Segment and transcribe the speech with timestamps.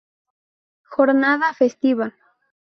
[0.95, 2.13] Jornada festiva.